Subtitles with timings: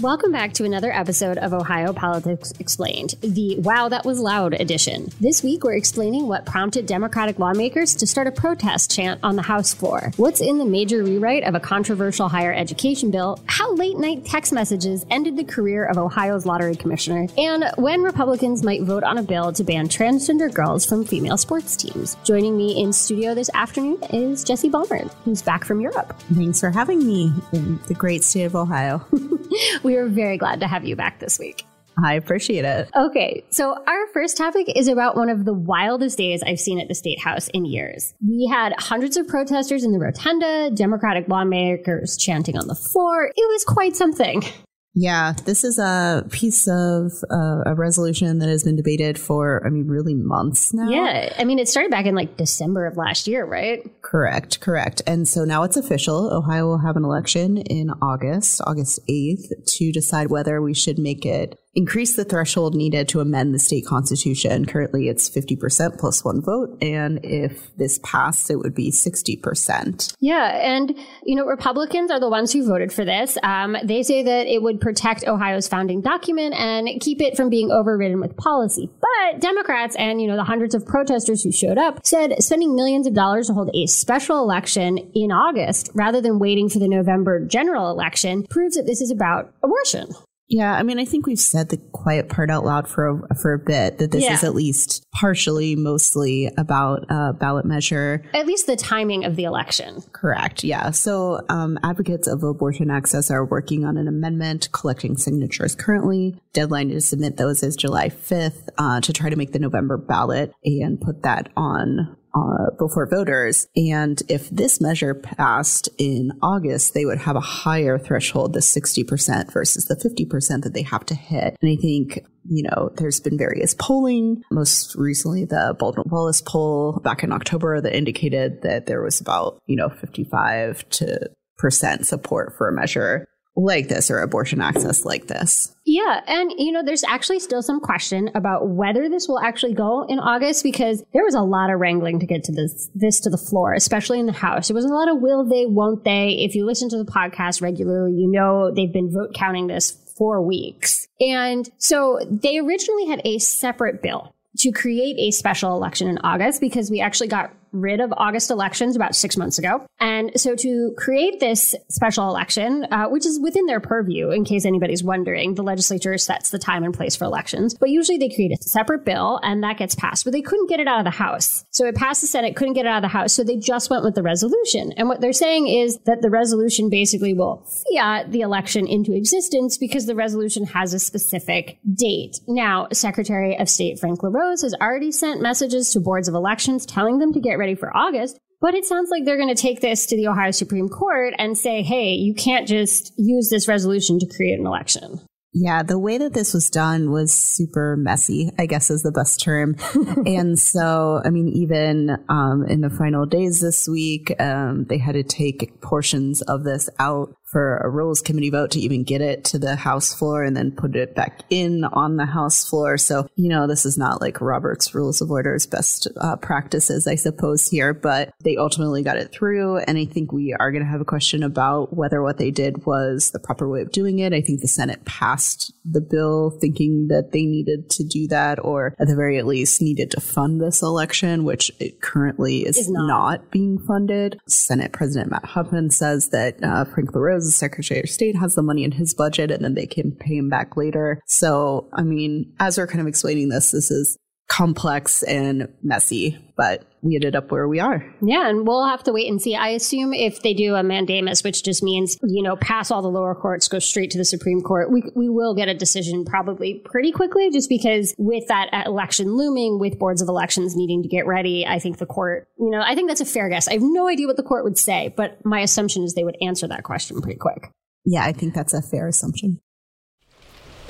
[0.00, 5.08] Welcome back to another episode of Ohio Politics Explained, the Wow That Was Loud edition.
[5.20, 9.42] This week, we're explaining what prompted Democratic lawmakers to start a protest chant on the
[9.42, 13.96] House floor, what's in the major rewrite of a controversial higher education bill, how late
[13.96, 19.02] night text messages ended the career of Ohio's lottery commissioner, and when Republicans might vote
[19.02, 22.16] on a bill to ban transgender girls from female sports teams.
[22.22, 26.16] Joining me in studio this afternoon is Jessie Balmert, who's back from Europe.
[26.34, 29.04] Thanks for having me in the great state of Ohio.
[29.82, 31.64] we are very glad to have you back this week.
[32.04, 32.88] I appreciate it.
[32.94, 36.86] Okay, so our first topic is about one of the wildest days I've seen at
[36.86, 38.14] the State House in years.
[38.24, 43.26] We had hundreds of protesters in the rotunda, Democratic lawmakers chanting on the floor.
[43.26, 44.42] It was quite something.
[44.94, 49.70] Yeah, this is a piece of uh, a resolution that has been debated for, I
[49.70, 50.88] mean, really months now.
[50.88, 53.80] Yeah, I mean, it started back in like December of last year, right?
[54.02, 55.02] Correct, correct.
[55.06, 56.32] And so now it's official.
[56.32, 61.24] Ohio will have an election in August, August 8th, to decide whether we should make
[61.24, 64.64] it increase the threshold needed to amend the state constitution.
[64.64, 66.76] Currently, it's 50% plus one vote.
[66.82, 70.14] And if this passed, it would be 60%.
[70.20, 70.46] Yeah.
[70.60, 73.38] And, you know, Republicans are the ones who voted for this.
[73.42, 77.70] Um, they say that it would protect Ohio's founding document and keep it from being
[77.70, 78.90] overridden with policy.
[79.00, 83.06] But Democrats and, you know, the hundreds of protesters who showed up said spending millions
[83.06, 87.44] of dollars to hold a special election in August rather than waiting for the November
[87.44, 90.08] general election proves that this is about abortion.
[90.48, 93.52] Yeah, I mean, I think we've said the quiet part out loud for a, for
[93.52, 94.32] a bit that this Yeah.
[94.32, 98.22] is at least partially, mostly about a ballot measure.
[98.32, 100.02] At least the timing of the election.
[100.12, 100.64] Correct.
[100.64, 100.90] Yeah.
[100.90, 106.40] So, um, advocates of abortion access are working on an amendment, collecting signatures currently.
[106.54, 110.52] Deadline to submit those is July 5th uh, to try to make the November ballot
[110.64, 112.16] and put that on.
[112.34, 113.66] Uh, before voters.
[113.74, 119.50] And if this measure passed in August, they would have a higher threshold, the 60%
[119.50, 121.56] versus the 50% that they have to hit.
[121.62, 124.42] And I think you know, there's been various polling.
[124.50, 129.58] Most recently, the Baldwin Wallace poll back in October that indicated that there was about,
[129.66, 133.26] you know, 55 to percent support for a measure
[133.56, 135.74] like this or abortion access like this.
[135.98, 140.04] Yeah, and you know, there's actually still some question about whether this will actually go
[140.08, 143.30] in August because there was a lot of wrangling to get to this this to
[143.30, 144.68] the floor, especially in the House.
[144.68, 146.44] There was a lot of will they, won't they.
[146.44, 150.40] If you listen to the podcast regularly, you know they've been vote counting this for
[150.40, 151.08] weeks.
[151.18, 156.60] And so they originally had a separate bill to create a special election in August
[156.60, 159.86] because we actually got rid of August elections about six months ago.
[160.00, 164.64] And so to create this special election, uh, which is within their purview, in case
[164.64, 167.74] anybody's wondering, the legislature sets the time and place for elections.
[167.74, 170.80] But usually they create a separate bill and that gets passed, but they couldn't get
[170.80, 171.64] it out of the House.
[171.70, 173.32] So it passed the Senate, couldn't get it out of the House.
[173.32, 174.92] So they just went with the resolution.
[174.96, 179.78] And what they're saying is that the resolution basically will fiat the election into existence
[179.78, 182.40] because the resolution has a specific date.
[182.46, 187.18] Now, Secretary of State Frank LaRose has already sent messages to boards of elections telling
[187.18, 188.38] them to get ready for August.
[188.60, 191.56] But it sounds like they're going to take this to the Ohio Supreme Court and
[191.56, 195.20] say, hey, you can't just use this resolution to create an election.
[195.54, 199.40] Yeah, the way that this was done was super messy, I guess is the best
[199.40, 199.76] term.
[200.26, 205.14] and so, I mean, even um, in the final days this week, um, they had
[205.14, 209.44] to take portions of this out for a rules committee vote to even get it
[209.44, 212.98] to the House floor and then put it back in on the House floor.
[212.98, 217.14] So, you know, this is not like Robert's Rules of Order's best uh, practices, I
[217.14, 219.78] suppose, here, but they ultimately got it through.
[219.78, 222.84] And I think we are going to have a question about whether what they did
[222.84, 224.32] was the proper way of doing it.
[224.32, 228.94] I think the Senate passed the bill thinking that they needed to do that, or
[228.98, 233.06] at the very least needed to fund this election, which it currently is, Is not.
[233.06, 234.40] not being funded.
[234.46, 238.62] Senate President Matt Huffman says that uh, Frank LaRose, the Secretary of State, has the
[238.62, 241.20] money in his budget and then they can pay him back later.
[241.26, 244.16] So, I mean, as we're kind of explaining this, this is
[244.48, 248.02] complex and messy, but we ended up where we are.
[248.22, 249.54] Yeah, and we'll have to wait and see.
[249.54, 253.10] I assume if they do a mandamus, which just means, you know, pass all the
[253.10, 256.82] lower courts, go straight to the Supreme Court, we, we will get a decision probably
[256.84, 261.26] pretty quickly, just because with that election looming, with boards of elections needing to get
[261.26, 263.68] ready, I think the court, you know, I think that's a fair guess.
[263.68, 266.38] I have no idea what the court would say, but my assumption is they would
[266.40, 267.70] answer that question pretty quick.
[268.06, 269.60] Yeah, I think that's a fair assumption.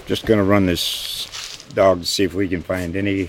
[0.07, 3.29] Just going to run this dog to see if we can find any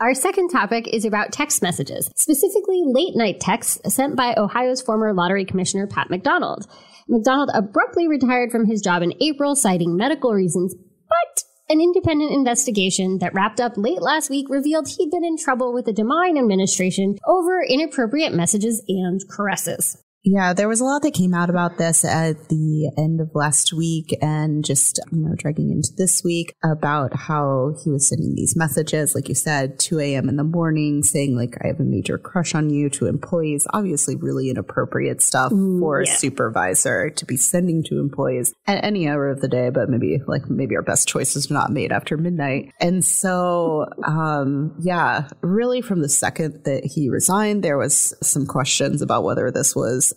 [0.00, 5.12] Our second topic is about text messages, specifically late night texts sent by Ohio's former
[5.12, 6.66] lottery commissioner, Pat McDonald.
[7.06, 13.18] McDonald abruptly retired from his job in April, citing medical reasons, but an independent investigation
[13.18, 17.16] that wrapped up late last week revealed he'd been in trouble with the DeWine administration
[17.26, 20.02] over inappropriate messages and caresses.
[20.22, 23.72] Yeah, there was a lot that came out about this at the end of last
[23.72, 28.54] week and just, you know, dragging into this week about how he was sending these
[28.54, 30.28] messages, like you said, 2 a.m.
[30.28, 33.66] in the morning, saying, like, I have a major crush on you to employees.
[33.72, 36.12] Obviously, really inappropriate stuff mm, for yeah.
[36.12, 40.18] a supervisor to be sending to employees at any hour of the day, but maybe,
[40.26, 42.72] like, maybe our best choices were not made after midnight.
[42.78, 49.00] And so, um, yeah, really from the second that he resigned, there was some questions
[49.00, 49.74] about whether this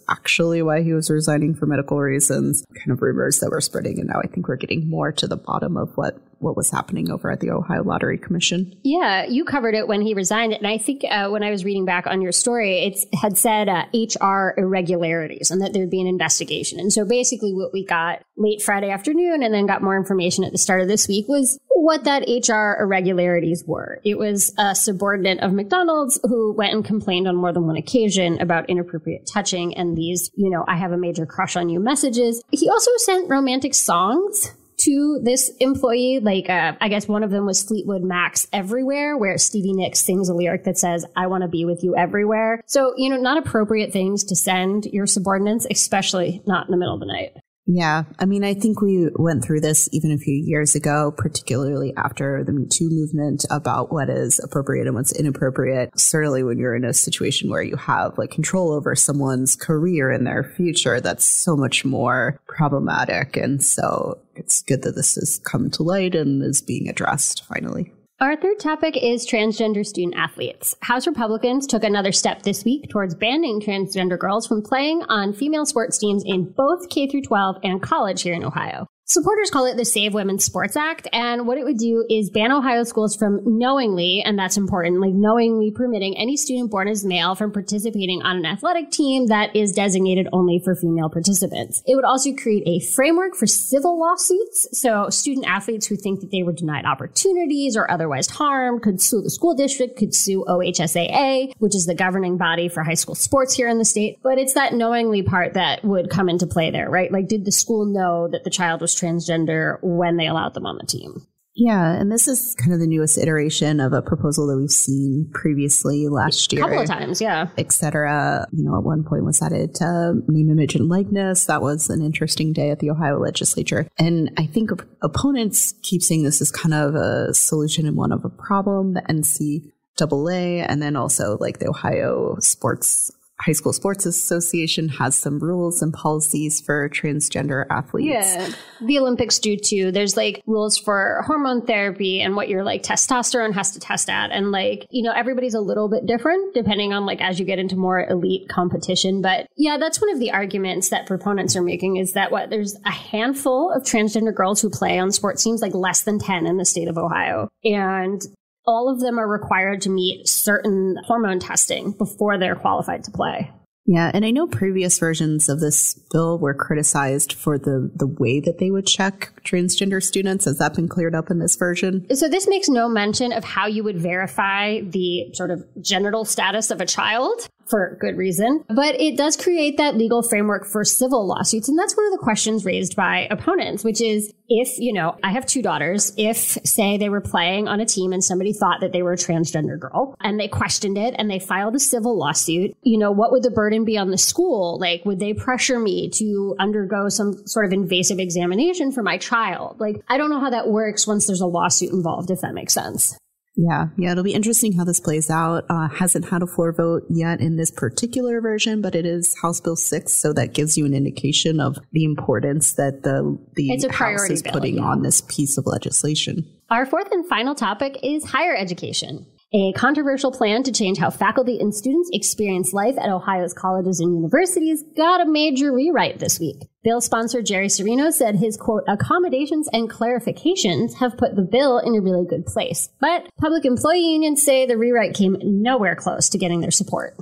[0.10, 4.00] actually why he was resigning for medical reasons, kind of rumors that were spreading.
[4.00, 7.10] And now I think we're getting more to the bottom of what what was happening
[7.10, 8.74] over at the Ohio Lottery Commission.
[8.84, 10.54] Yeah, you covered it when he resigned.
[10.54, 13.69] And I think uh, when I was reading back on your story, it had said
[13.69, 16.80] uh, HR irregularities and that there'd be an investigation.
[16.80, 20.51] And so basically, what we got late Friday afternoon and then got more information at
[20.51, 24.00] the start of this week was what that HR irregularities were.
[24.06, 28.39] It was a subordinate of McDonald's who went and complained on more than one occasion
[28.39, 32.42] about inappropriate touching and these, you know, I have a major crush on you messages.
[32.51, 34.54] He also sent romantic songs
[34.85, 36.19] to this employee.
[36.21, 40.30] Like, uh, I guess one of them was Fleetwood Mac's Everywhere, where Stevie Nicks sings
[40.30, 42.62] a lyric that says, I want to be with you everywhere.
[42.65, 46.94] So, you know, not appropriate things to send your subordinates, especially not in the middle
[46.94, 47.38] of the night.
[47.65, 48.04] Yeah.
[48.19, 52.44] I mean, I think we went through this even a few years ago, particularly after
[52.44, 55.98] the Me Too movement about what is appropriate and what's inappropriate.
[55.98, 60.27] Certainly when you're in a situation where you have like control over someone's career and
[60.27, 63.38] their future, that's so much more problematic.
[63.38, 67.94] And so it's good that this has come to light and is being addressed finally.
[68.24, 70.78] Our third topic is transgender student athletes.
[70.80, 75.66] House Republicans took another step this week towards banning transgender girls from playing on female
[75.66, 78.88] sports teams in both K 12 and college here in Ohio.
[79.05, 81.09] Supporters call it the Save Women's Sports Act.
[81.11, 85.11] And what it would do is ban Ohio schools from knowingly, and that's important, like
[85.13, 89.73] knowingly permitting any student born as male from participating on an athletic team that is
[89.73, 91.83] designated only for female participants.
[91.85, 94.69] It would also create a framework for civil lawsuits.
[94.71, 99.21] So student athletes who think that they were denied opportunities or otherwise harmed could sue
[99.21, 103.53] the school district, could sue OHSAA, which is the governing body for high school sports
[103.53, 104.19] here in the state.
[104.23, 107.11] But it's that knowingly part that would come into play there, right?
[107.11, 110.78] Like, did the school know that the child was transgender when they allowed them on
[110.78, 111.25] the team.
[111.56, 115.29] Yeah, and this is kind of the newest iteration of a proposal that we've seen
[115.34, 116.63] previously last year.
[116.63, 117.50] A couple of times, yeah.
[117.60, 118.48] Etc.
[118.51, 121.46] You know, at one point was added to name, image, and likeness.
[121.46, 123.88] That was an interesting day at the Ohio legislature.
[124.00, 124.72] And I think
[125.03, 128.96] opponents keep saying this is kind of a solution and one of a problem.
[128.96, 133.12] The NCAA and then also like the Ohio Sports
[133.45, 138.07] High School Sports Association has some rules and policies for transgender athletes.
[138.07, 138.50] Yeah.
[138.81, 139.91] The Olympics do too.
[139.91, 144.31] There's like rules for hormone therapy and what your like testosterone has to test at.
[144.31, 147.59] And like, you know, everybody's a little bit different depending on like as you get
[147.59, 149.21] into more elite competition.
[149.21, 152.77] But yeah, that's one of the arguments that proponents are making is that what there's
[152.85, 156.57] a handful of transgender girls who play on sports teams, like less than 10 in
[156.57, 157.50] the state of Ohio.
[157.63, 158.21] And
[158.65, 163.51] all of them are required to meet certain hormone testing before they're qualified to play.
[163.86, 168.39] Yeah, and I know previous versions of this bill were criticized for the the way
[168.39, 170.46] that they would check transgender students.
[170.46, 172.05] Has that been cleared up in this version?
[172.15, 176.72] So this makes no mention of how you would verify the sort of genital status
[176.72, 177.50] of a child.
[177.65, 178.63] For good reason.
[178.67, 181.70] But it does create that legal framework for civil lawsuits.
[181.70, 185.32] And that's one of the questions raised by opponents, which is if, you know, I
[185.32, 188.91] have two daughters, if, say, they were playing on a team and somebody thought that
[188.91, 192.75] they were a transgender girl and they questioned it and they filed a civil lawsuit,
[192.84, 194.77] you know, what would the burden be on the school?
[194.79, 199.79] Like, would they pressure me to undergo some sort of invasive examination for my child?
[199.79, 202.74] Like, I don't know how that works once there's a lawsuit involved, if that makes
[202.74, 203.17] sense.
[203.55, 205.65] Yeah, yeah, it'll be interesting how this plays out.
[205.69, 209.62] Uh, hasn't had a floor vote yet in this particular version, but it is House
[209.62, 214.29] Bill six, so that gives you an indication of the importance that the the House
[214.29, 214.83] is bill, putting yeah.
[214.83, 216.45] on this piece of legislation.
[216.72, 219.27] Our fourth and final topic is higher education.
[219.55, 224.15] A controversial plan to change how faculty and students experience life at Ohio's colleges and
[224.15, 226.57] universities got a major rewrite this week.
[226.83, 231.95] Bill sponsor Jerry Cirino said his quote, accommodations and clarifications have put the bill in
[231.95, 232.89] a really good place.
[233.00, 237.15] But public employee unions say the rewrite came nowhere close to getting their support.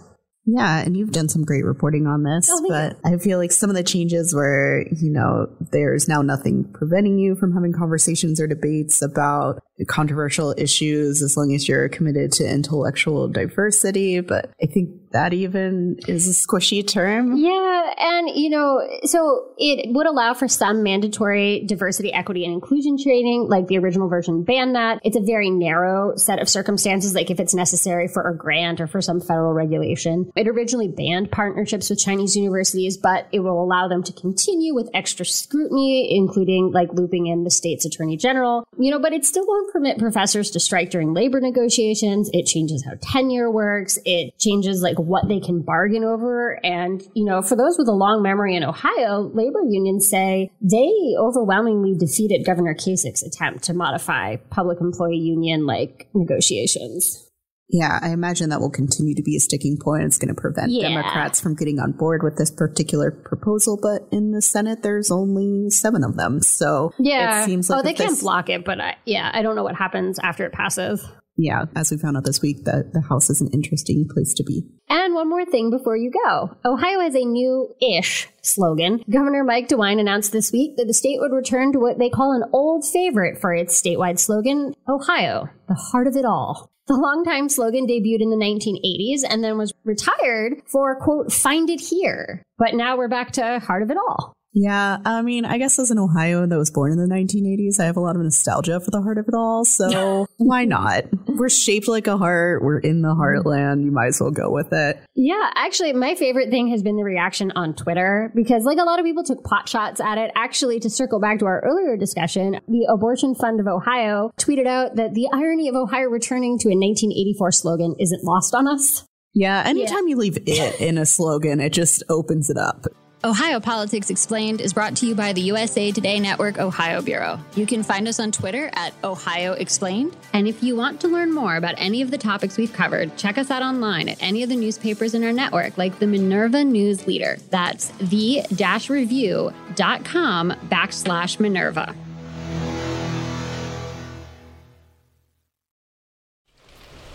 [0.45, 3.15] Yeah, and you've done some great reporting on this, oh, but you.
[3.15, 7.35] I feel like some of the changes where, you know, there's now nothing preventing you
[7.35, 13.27] from having conversations or debates about controversial issues as long as you're committed to intellectual
[13.27, 14.19] diversity.
[14.19, 17.35] But I think that even is a squishy term.
[17.35, 17.93] Yeah.
[17.97, 23.47] And, you know, so it would allow for some mandatory diversity, equity, and inclusion training,
[23.49, 24.99] like the original version banned that.
[25.03, 28.87] It's a very narrow set of circumstances, like if it's necessary for a grant or
[28.87, 30.31] for some federal regulation.
[30.35, 34.89] It originally banned partnerships with Chinese universities, but it will allow them to continue with
[34.93, 39.45] extra scrutiny, including like looping in the state's attorney general, you know, but it still
[39.45, 42.29] won't permit professors to strike during labor negotiations.
[42.33, 43.97] It changes how tenure works.
[44.05, 46.59] It changes like what they can bargain over.
[46.63, 50.91] And, you know, for those with a long memory in Ohio, labor unions say they
[51.17, 57.30] overwhelmingly defeated Governor Kasich's attempt to modify public employee union like negotiations.
[57.71, 60.03] Yeah, I imagine that will continue to be a sticking point.
[60.03, 60.89] It's going to prevent yeah.
[60.89, 63.79] Democrats from getting on board with this particular proposal.
[63.81, 66.41] But in the Senate, there's only seven of them.
[66.41, 68.65] So yeah, it seems like oh, they can't block it.
[68.65, 72.17] But I, yeah, I don't know what happens after it passes yeah, as we found
[72.17, 74.63] out this week, that the House is an interesting place to be.
[74.89, 79.03] And one more thing before you go Ohio has a new ish slogan.
[79.09, 82.33] Governor Mike DeWine announced this week that the state would return to what they call
[82.33, 86.70] an old favorite for its statewide slogan Ohio, the heart of it all.
[86.91, 91.79] The longtime slogan debuted in the 1980s and then was retired for, quote, find it
[91.79, 92.43] here.
[92.57, 94.33] But now we're back to heart of it all.
[94.53, 97.85] Yeah, I mean, I guess as an Ohioan that was born in the 1980s, I
[97.85, 99.63] have a lot of nostalgia for the heart of it all.
[99.63, 101.05] So why not?
[101.27, 102.61] We're shaped like a heart.
[102.61, 103.85] We're in the heartland.
[103.85, 105.01] You might as well go with it.
[105.15, 108.99] Yeah, actually, my favorite thing has been the reaction on Twitter because, like, a lot
[108.99, 110.31] of people took pot shots at it.
[110.35, 114.95] Actually, to circle back to our earlier discussion, the Abortion Fund of Ohio tweeted out
[114.95, 119.05] that the irony of Ohio returning to a 1984 slogan isn't lost on us.
[119.33, 120.11] Yeah, anytime yeah.
[120.11, 122.85] you leave it in a slogan, it just opens it up.
[123.23, 127.39] Ohio Politics Explained is brought to you by the USA Today Network Ohio Bureau.
[127.53, 130.17] You can find us on Twitter at Ohio Explained.
[130.33, 133.37] And if you want to learn more about any of the topics we've covered, check
[133.37, 137.05] us out online at any of the newspapers in our network, like the Minerva News
[137.05, 137.37] Leader.
[137.51, 141.95] That's the-review.com backslash Minerva.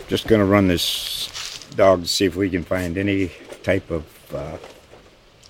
[0.07, 3.33] Just going to run this dog to see if we can find any
[3.65, 4.57] type of uh,